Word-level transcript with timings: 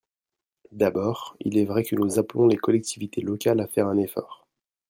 D’abord, 0.71 1.37
il 1.41 1.59
est 1.59 1.65
vrai 1.65 1.83
que 1.83 1.95
nous 1.95 2.17
appelons 2.17 2.47
les 2.47 2.57
collectivités 2.57 3.21
locales 3.21 3.59
à 3.59 3.67
faire 3.67 3.87
un 3.87 3.97
effort. 3.97 4.47